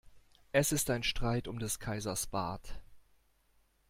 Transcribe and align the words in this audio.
Es 0.51 0.71
ist 0.71 0.89
ein 0.89 1.03
Streit 1.03 1.47
um 1.47 1.59
des 1.59 1.77
Kaisers 1.79 2.25
Bart. 2.25 2.81